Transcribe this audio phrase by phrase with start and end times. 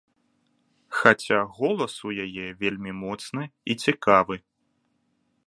[0.99, 4.35] Хаця голас у яе вельмі моцны і цікавы.